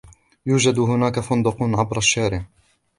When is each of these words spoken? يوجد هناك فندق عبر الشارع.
يوجد 0.45 0.79
هناك 0.79 1.19
فندق 1.19 1.57
عبر 1.63 1.97
الشارع. 1.97 2.45